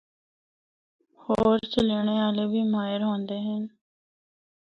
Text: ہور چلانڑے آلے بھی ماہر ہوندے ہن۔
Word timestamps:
ہور 1.23 1.57
چلانڑے 1.71 2.15
آلے 2.27 2.45
بھی 2.51 2.61
ماہر 2.73 3.01
ہوندے 3.07 3.37
ہن۔ 3.45 3.61